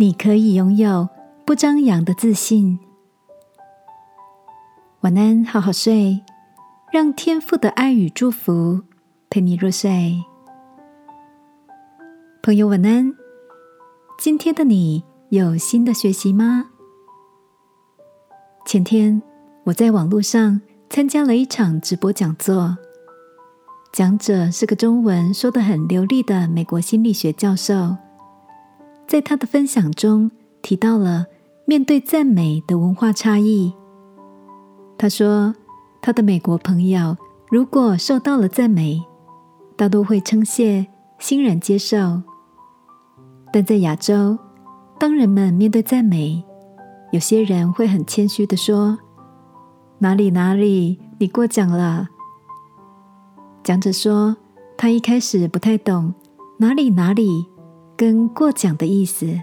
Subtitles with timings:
[0.00, 1.08] 你可以拥有
[1.44, 2.78] 不张扬的自信。
[5.00, 6.22] 晚安，好好睡，
[6.92, 8.82] 让天赋的爱与祝福
[9.28, 10.22] 陪你入睡。
[12.40, 13.12] 朋友，晚安。
[14.20, 16.66] 今天的你有新的学习吗？
[18.64, 19.20] 前天
[19.64, 22.78] 我在网络上参加了一场直播讲座，
[23.92, 27.96] 讲者是个中文说的很流利的美国心理学教授。
[29.08, 30.30] 在他的分享中
[30.60, 31.24] 提到了
[31.64, 33.72] 面对赞美的文化差异。
[34.98, 35.54] 他说，
[36.02, 37.16] 他的美国朋友
[37.48, 39.02] 如果受到了赞美，
[39.76, 40.86] 大多会称谢、
[41.18, 42.20] 欣然接受；
[43.50, 44.36] 但在亚洲，
[44.98, 46.44] 当人们面对赞美，
[47.10, 48.98] 有些人会很谦虚的说
[50.00, 52.08] ：“哪里哪里，你过奖了。”
[53.64, 54.36] 讲者说，
[54.76, 56.12] 他一开始不太懂
[56.60, 57.46] “哪里哪里”。
[57.98, 59.38] 跟过奖的意思。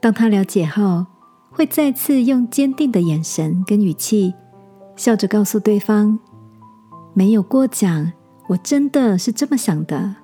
[0.00, 1.04] 当他了解后，
[1.50, 4.34] 会再次用坚定的眼神跟语气，
[4.96, 6.18] 笑着告诉对方
[7.12, 8.10] ：“没有过奖，
[8.48, 10.16] 我真的是这么想的。”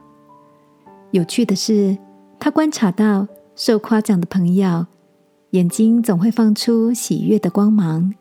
[1.12, 1.98] 有趣的是，
[2.41, 4.86] 他观察到受夸奖的朋友
[5.50, 8.14] 眼睛总会放出喜悦的光芒，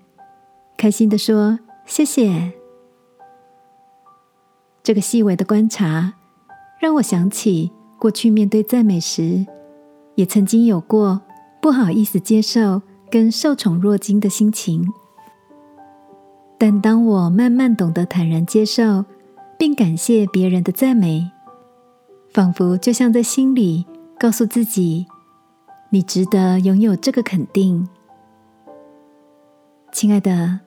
[0.78, 1.58] 开心的说
[1.88, 2.52] ：“谢谢。”
[4.84, 6.16] 这个细微的观察
[6.82, 7.72] 让我想起。
[8.00, 9.46] 过去面对赞美时，
[10.16, 11.22] 也曾经有过
[11.62, 14.88] 不好意思接受跟受宠若惊的心情。
[16.60, 19.06] 但当我慢慢懂得坦然接受，
[19.58, 21.30] 并感谢别人的赞美，
[22.30, 23.86] 仿佛就像在心里
[24.20, 25.06] 告诉自己
[25.90, 27.88] ：“你值得拥有这个肯定。”
[29.92, 30.60] 亲爱的，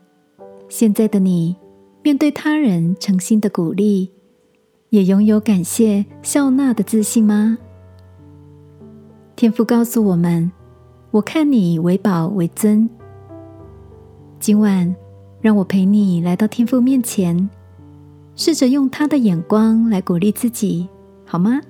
[0.68, 1.56] 现在的你
[2.02, 4.10] 面对他人诚心的鼓励。
[4.90, 7.58] 也拥有感谢、笑纳的自信吗？
[9.36, 10.50] 天父告诉我们
[11.12, 12.90] ：“我看你为宝为尊。”
[14.40, 14.94] 今晚，
[15.40, 17.48] 让我陪你来到天父面前，
[18.34, 20.88] 试着用他的眼光来鼓励自己，
[21.24, 21.60] 好吗？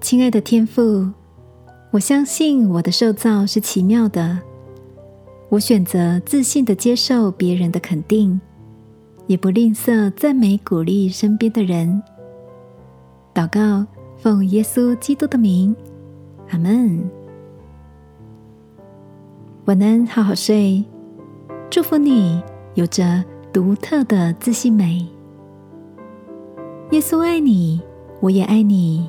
[0.00, 1.10] 亲爱的天父，
[1.90, 4.40] 我相信我的受造是奇妙的，
[5.50, 8.40] 我选择自信的接受别人的肯定。
[9.28, 12.02] 也不吝啬赞美鼓励身边的人。
[13.34, 15.76] 祷告，奉耶稣基督的名，
[16.48, 17.08] 阿门。
[19.66, 20.82] 晚安，好好睡。
[21.68, 22.42] 祝福你
[22.74, 23.22] 有着
[23.52, 25.06] 独特的自信美。
[26.90, 27.82] 耶稣爱你，
[28.20, 29.06] 我也爱你。